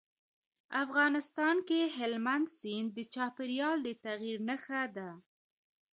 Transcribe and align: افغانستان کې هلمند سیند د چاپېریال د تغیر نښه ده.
افغانستان 0.83 1.55
کې 1.67 1.79
هلمند 1.97 2.47
سیند 2.59 2.89
د 2.93 2.99
چاپېریال 3.13 3.77
د 3.83 3.89
تغیر 4.05 4.37
نښه 4.47 4.83
ده. 4.95 5.09